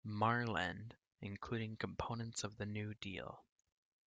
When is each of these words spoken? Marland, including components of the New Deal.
Marland, 0.03 0.95
including 1.21 1.77
components 1.77 2.43
of 2.43 2.57
the 2.57 2.65
New 2.65 2.95
Deal. 2.95 3.43